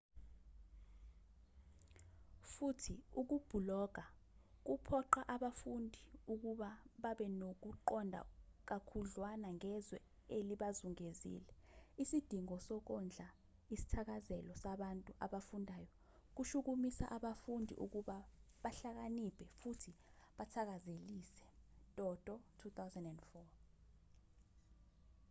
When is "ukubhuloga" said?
3.19-4.03